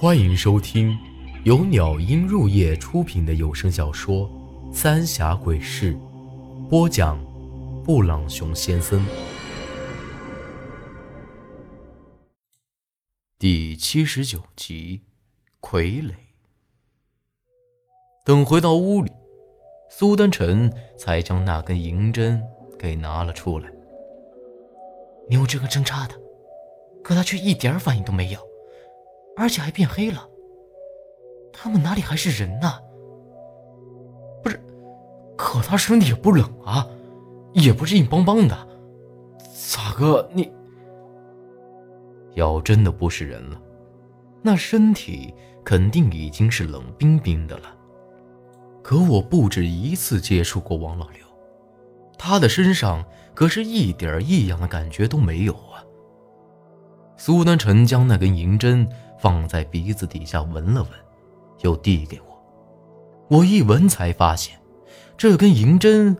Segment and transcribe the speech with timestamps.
[0.00, 0.96] 欢迎收听
[1.42, 4.30] 由鸟音入夜出品的有声小说
[4.72, 5.92] 《三峡鬼事》，
[6.68, 7.18] 播讲：
[7.82, 9.04] 布朗熊先生。
[13.40, 15.02] 第七十九集，
[15.60, 16.12] 傀儡。
[18.24, 19.10] 等回到屋里，
[19.90, 22.40] 苏丹臣才将那根银针
[22.78, 23.68] 给拿了出来。
[25.28, 26.14] 你用这根针插的，
[27.02, 28.47] 可他却一点反应都没有。
[29.38, 30.28] 而且还变黑了，
[31.52, 32.68] 他们哪里还是人呢？
[34.42, 34.60] 不是，
[35.36, 36.84] 可他身体也不冷啊，
[37.52, 38.68] 也不是硬邦邦的，
[39.70, 40.52] 咋个你？
[42.34, 43.62] 要真的不是人了，
[44.42, 45.32] 那身体
[45.64, 47.72] 肯定已经是冷冰冰的了。
[48.82, 51.24] 可我不止一次接触过王老六，
[52.18, 55.78] 他的身上可是一点异样的感觉都没有啊。
[57.16, 58.88] 苏丹辰将那根银针。
[59.18, 60.90] 放在鼻子底下闻了闻，
[61.60, 62.26] 又递给我。
[63.28, 64.58] 我一闻才发现，
[65.16, 66.16] 这根银针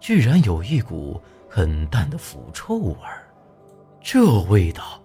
[0.00, 3.22] 居然有一股很淡的腐臭味儿。
[4.02, 5.00] 这味道，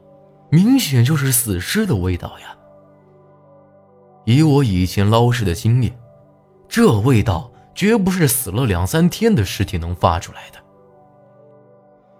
[0.50, 2.58] 明显就是死尸的味道呀！
[4.26, 5.98] 以我以前捞尸的经验，
[6.68, 10.60] 这味道绝不是死了两三天的尸体能发出来的。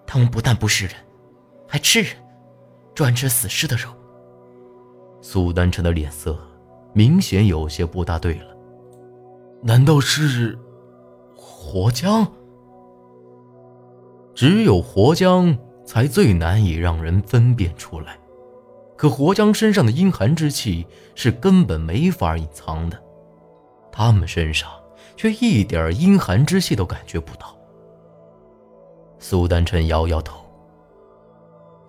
[0.08, 0.96] 他们不但不是人，
[1.68, 2.16] 还吃人，
[2.96, 3.90] 专吃死尸的肉。
[5.22, 6.38] 苏丹晨的脸色
[6.94, 8.56] 明显有些不大对了，
[9.62, 10.58] 难道是
[11.36, 12.26] 活僵？
[14.34, 18.18] 只有活僵才最难以让人分辨出来，
[18.96, 22.98] 可活僵身上的阴寒之气是根本没法隐藏的，
[23.92, 24.70] 他们身上
[25.18, 27.54] 却一点阴寒之气都感觉不到。
[29.20, 30.40] 苏丹晨摇摇头，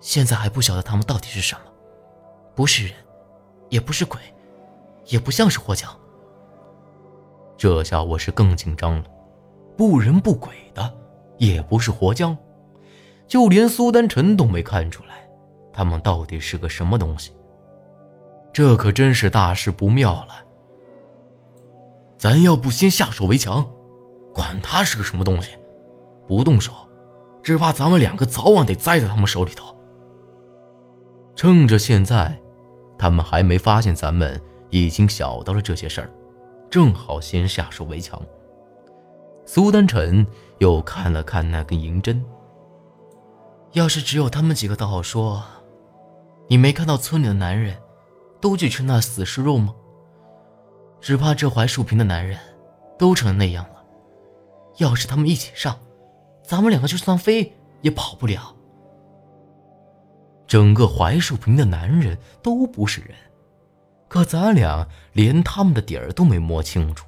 [0.01, 1.61] 现在还不晓得他们到底是什么，
[2.53, 2.93] 不是人。
[3.71, 4.19] 也不是鬼，
[5.07, 5.89] 也不像是活僵。
[7.57, 9.05] 这下我是更紧张了，
[9.77, 10.93] 不人不鬼的，
[11.37, 12.37] 也不是活僵，
[13.27, 15.25] 就连苏丹晨都没看出来，
[15.71, 17.31] 他们到底是个什么东西。
[18.51, 20.33] 这可真是大事不妙了。
[22.17, 23.65] 咱要不先下手为强，
[24.33, 25.51] 管他是个什么东西，
[26.27, 26.73] 不动手，
[27.41, 29.73] 只怕咱们两个早晚得栽在他们手里头。
[31.37, 32.37] 趁着现在。
[33.01, 34.39] 他们还没发现咱们
[34.69, 36.09] 已经晓得了这些事儿，
[36.69, 38.21] 正好先下手为强。
[39.43, 40.23] 苏丹臣
[40.59, 42.23] 又看了看那根银针。
[43.71, 45.43] 要是只有他们几个倒好说，
[46.47, 47.75] 你没看到村里的男人
[48.39, 49.73] 都去吃那死尸肉吗？
[50.99, 52.37] 只怕这槐树坪的男人
[52.99, 53.83] 都成那样了。
[54.77, 55.79] 要是他们一起上，
[56.43, 57.51] 咱们两个就算飞
[57.81, 58.55] 也跑不了。
[60.51, 63.15] 整个槐树坪的男人都不是人，
[64.09, 67.07] 可咱俩连他们的底儿都没摸清楚，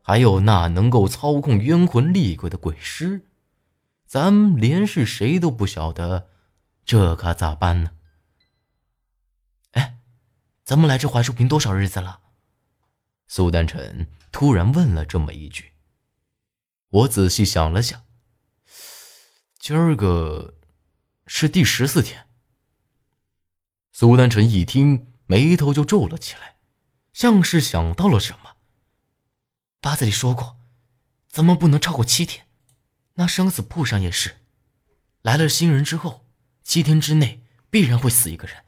[0.00, 3.28] 还有那能够操控冤魂厉鬼的鬼尸，
[4.06, 6.30] 咱连是谁都不晓得，
[6.86, 7.90] 这可咋办呢？
[9.72, 9.98] 哎，
[10.64, 12.20] 咱们来这槐树坪多少日子了？
[13.26, 15.72] 苏丹晨突然问了这么一句。
[16.88, 18.00] 我仔细想了想，
[19.58, 20.54] 今儿个
[21.26, 22.24] 是第十四天。
[23.96, 26.56] 苏丹臣一听，眉头就皱了起来，
[27.12, 28.56] 像是想到了什么。
[29.80, 30.56] 八字里说过，
[31.28, 32.48] 咱们不能超过七天。
[33.14, 34.38] 那生死簿上也是，
[35.22, 36.26] 来了新人之后，
[36.64, 38.64] 七天之内必然会死一个人。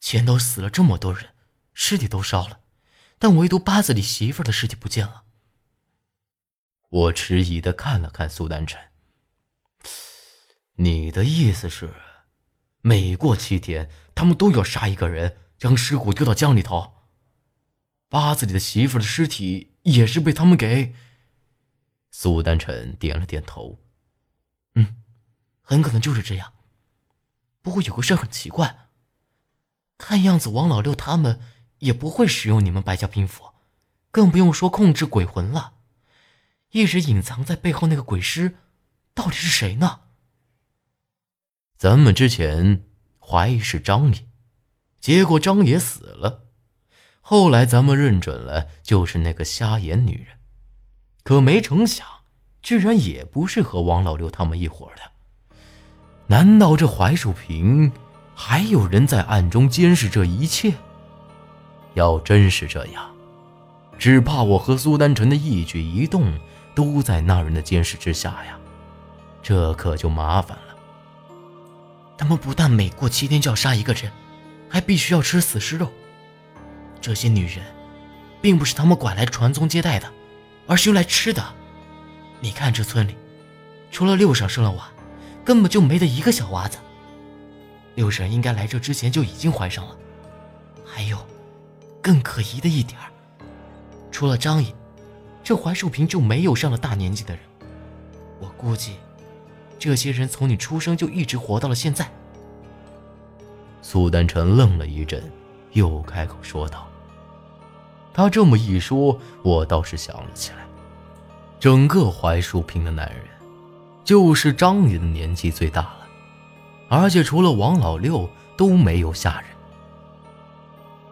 [0.00, 1.36] 前头死了这么多人，
[1.72, 2.62] 尸体都烧了，
[3.20, 5.22] 但唯独八字里媳妇的尸体不见了。
[6.88, 8.80] 我迟疑的看了看苏丹臣，
[10.74, 11.94] 你的意思是？
[12.82, 16.94] 每过七天，他们都要杀一个人，将尸骨丢到江里头。
[18.08, 20.94] 八字里的媳妇的尸体也是被他们给。
[22.10, 23.78] 苏丹臣点了点头，
[24.74, 24.96] 嗯，
[25.62, 26.52] 很可能就是这样。
[27.62, 28.88] 不过有个事很奇怪，
[29.96, 31.40] 看样子王老六他们
[31.78, 33.54] 也不会使用你们白家兵符，
[34.10, 35.74] 更不用说控制鬼魂了。
[36.72, 38.58] 一直隐藏在背后那个鬼尸，
[39.14, 40.00] 到底是谁呢？
[41.82, 42.84] 咱们之前
[43.18, 44.20] 怀疑是张爷，
[45.00, 46.44] 结果张爷死了。
[47.20, 50.38] 后来咱们认准了就是那个瞎眼女人，
[51.24, 52.06] 可没成想，
[52.62, 55.02] 居然也不是和王老六他们一伙的。
[56.28, 57.90] 难道这槐树坪
[58.32, 60.74] 还有人在暗中监视这一切？
[61.94, 63.12] 要真是这样，
[63.98, 66.32] 只怕我和苏丹臣的一举一动
[66.76, 68.56] 都在那人的监视之下呀，
[69.42, 70.71] 这可就麻烦了。
[72.22, 74.08] 他们不但每过七天就要杀一个人，
[74.68, 75.90] 还必须要吃死尸肉。
[77.00, 77.64] 这些女人，
[78.40, 80.08] 并不是他们拐来传宗接代的，
[80.68, 81.44] 而是用来吃的。
[82.38, 83.16] 你看这村里，
[83.90, 84.88] 除了六婶生了娃，
[85.44, 86.78] 根本就没得一个小娃子。
[87.96, 89.96] 六婶应该来这之前就已经怀上了。
[90.86, 91.18] 还有，
[92.00, 93.00] 更可疑的一点
[94.12, 94.72] 除了张爷，
[95.42, 97.42] 这槐树坪就没有上了大年纪的人。
[98.38, 98.98] 我估计，
[99.82, 102.08] 这些人从你出生就一直活到了现在。
[103.80, 105.20] 苏丹成愣了一阵，
[105.72, 106.86] 又开口说道
[108.14, 110.58] ：“他这么一说，我倒是想了起来，
[111.58, 113.24] 整个槐树坪的男人，
[114.04, 116.06] 就是张爷的年纪最大了，
[116.88, 119.50] 而且除了王老六都没有下人。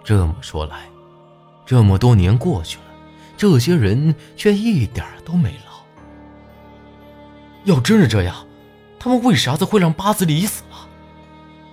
[0.05, 0.88] 这么说来，
[1.67, 2.84] 这么多年过去了，
[3.37, 5.82] 这些人却一点都没老。
[7.64, 8.46] 要真是这样，
[9.00, 10.88] 他们为啥子会让八子李死了？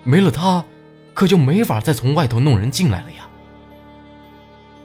[0.04, 0.66] 没了他。”
[1.18, 3.28] 可就没法再从外头弄人进来了呀！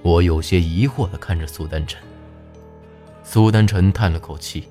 [0.00, 2.02] 我有些疑惑的看着苏丹晨。
[3.22, 4.66] 苏丹晨叹了口气：“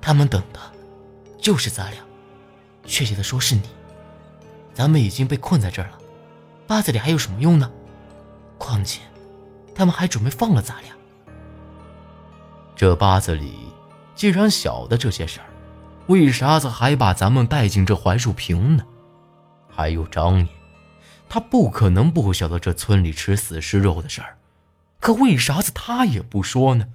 [0.00, 0.60] 他们等的，
[1.36, 2.00] 就是咱俩，
[2.86, 3.60] 确切的说是你。
[4.72, 5.98] 咱们已经被困在这儿了，
[6.66, 7.70] 八子里还有什么用呢？
[8.56, 9.02] 况且，
[9.74, 10.94] 他们还准备放了咱俩。
[12.74, 13.52] 这八子里
[14.14, 15.46] 既然晓得这些事儿。”
[16.08, 18.84] 为啥子还把咱们带进这槐树坪呢？
[19.68, 20.48] 还有张爷，
[21.28, 24.36] 他不可能不晓得这村里吃死尸肉的事儿，
[24.98, 26.88] 可为啥子他也不说呢？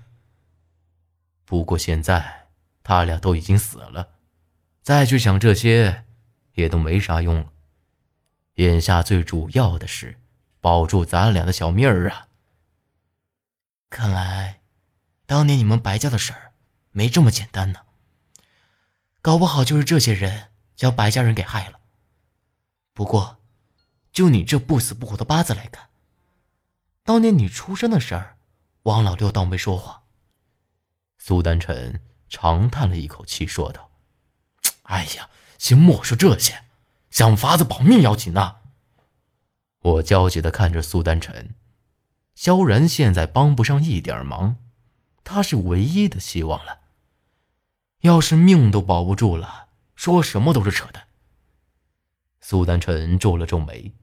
[1.46, 2.48] 不过现在
[2.84, 4.10] 他俩都已经死了，
[4.84, 6.04] 再去想这些
[6.56, 7.48] 也都没啥用了。
[8.56, 10.18] 眼下最主要的是
[10.60, 12.28] 保住咱俩的小命儿啊！
[13.90, 14.60] 看来，
[15.26, 16.47] 当年你们白家的事儿
[16.98, 17.82] 没这么简单呢。
[19.22, 21.80] 搞不好就是这些人将白家人给害了。
[22.92, 23.38] 不过，
[24.12, 25.90] 就你这不死不活的八字来看，
[27.04, 28.38] 当年你出生的事儿，
[28.82, 30.06] 王老六倒没说谎。
[31.20, 33.92] 苏丹臣长叹了一口气，说道
[34.90, 35.30] ：“哎呀，
[35.60, 36.64] 先莫说这些，
[37.12, 38.62] 想法子保命要紧呐。”
[39.82, 41.54] 我焦急的看着苏丹臣，
[42.34, 44.56] 萧然现在帮不上一点忙，
[45.24, 46.87] 他是唯一的希望了。
[48.02, 51.08] 要是命都保不住了，说什么都是扯淡。
[52.40, 53.94] 苏丹晨皱了皱眉。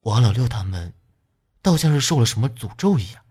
[0.00, 0.92] 王老六他们，
[1.62, 3.24] 倒像是受了什么诅咒一样，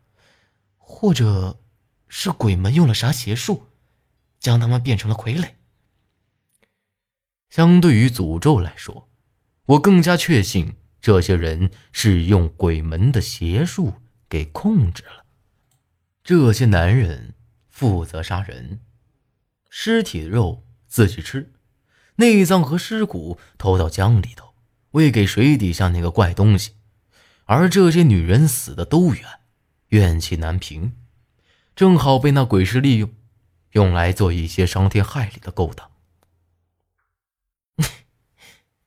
[0.77, 1.59] 或者，
[2.07, 3.67] 是鬼门用了啥邪术，
[4.39, 5.53] 将他们变成了傀儡。
[7.49, 9.09] 相对于诅咒来说，
[9.65, 13.93] 我更加确信这些人是用鬼门的邪术
[14.29, 15.25] 给控制了。
[16.23, 17.33] 这些男人
[17.69, 18.81] 负责杀人。
[19.79, 21.53] 尸体肉自己吃，
[22.15, 24.55] 内脏和尸骨投到江里头，
[24.89, 26.73] 喂给水底下那个怪东西。
[27.45, 29.23] 而这些女人死的都冤，
[29.89, 30.93] 怨气难平，
[31.75, 33.13] 正好被那鬼尸利用，
[33.73, 35.91] 用来做一些伤天害理的勾当。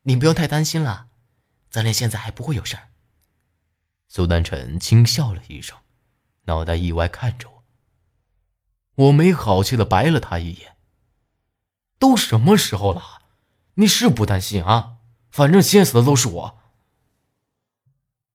[0.03, 1.07] 你不用太担心了，
[1.71, 2.89] 咱俩现在还不会有事儿。
[4.09, 5.79] 苏丹晨轻笑了一声，
[6.47, 7.65] 脑袋意外看着我。
[9.05, 10.77] 我没好气的白了他一眼。
[12.01, 13.03] 都什么时候了，
[13.75, 14.97] 你是不担心啊？
[15.31, 16.59] 反正先死的都是我。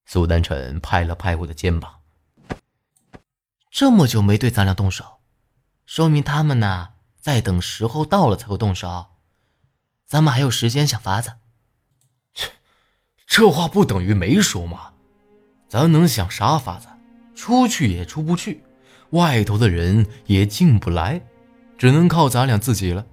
[0.06, 1.96] 苏丹晨拍了拍我的肩膀。
[3.70, 5.20] 这么久没对咱俩动手，
[5.86, 9.08] 说明他们呢在等时候到了才会动手。
[10.06, 11.34] 咱们还有时间想法子。
[12.34, 12.52] 切，
[13.26, 14.94] 这话不等于没说吗？
[15.68, 16.88] 咱能想啥法子？
[17.36, 18.64] 出去也出不去。
[19.10, 21.22] 外头的人也进不来，
[21.78, 23.06] 只能靠咱俩自己了。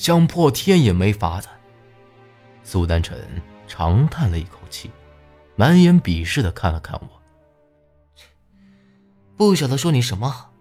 [0.00, 1.48] 想破天也没法子。
[2.64, 3.22] 苏丹晨
[3.68, 4.90] 长叹了一口气，
[5.56, 7.20] 满眼鄙视的看了看我。
[9.36, 10.54] 不晓得说你什么好，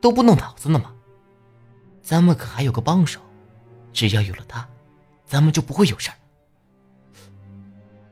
[0.00, 0.92] 都不动脑子呢吗？
[2.02, 3.20] 咱们可还有个帮手，
[3.92, 4.68] 只要有了他，
[5.26, 6.16] 咱们就不会有事儿。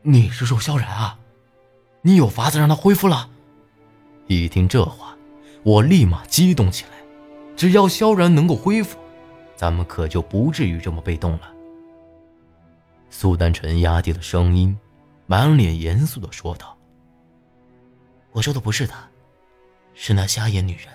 [0.03, 1.19] 你是说萧然啊？
[2.03, 3.29] 你有法子让他恢复了？
[4.29, 5.17] 一听这话。
[5.65, 6.91] 我立马激动起来，
[7.57, 8.97] 只要萧然能够恢复，
[9.61, 11.53] 咱们可就不至于这么被动了。
[13.11, 14.75] 苏丹晨压低了声音，
[15.27, 16.75] 满脸严肃的说道
[18.33, 19.07] ：“我说的不是他，
[19.93, 20.87] 是那瞎眼女人。”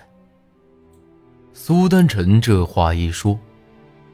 [1.54, 3.38] 苏丹晨这话一说，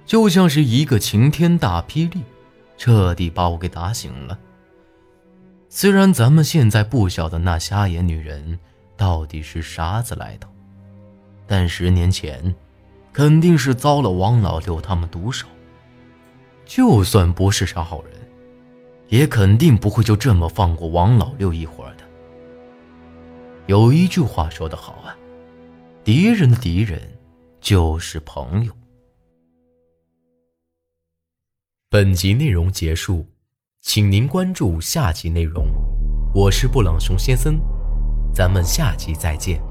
[0.04, 2.22] 就像是一个晴天大霹雳，
[2.76, 4.38] 彻底把我给打醒了。
[5.70, 8.58] 虽然咱们现在不晓得那瞎眼女人。
[8.98, 10.48] 到底是啥子来头？
[11.46, 12.54] 但十年前，
[13.12, 15.46] 肯定是遭了王老六他们毒手。
[16.64, 18.12] 就算不是啥好人，
[19.08, 22.04] 也肯定不会就这么放过王老六一伙的。
[23.66, 25.14] 有一句话说得好啊，
[26.02, 27.00] 敌人的敌人
[27.60, 28.72] 就是朋友。
[31.90, 33.26] 本集内容结束，
[33.82, 35.66] 请您关注下集内容。
[36.34, 37.60] 我是布朗熊先生，
[38.34, 39.62] 咱们下集再见。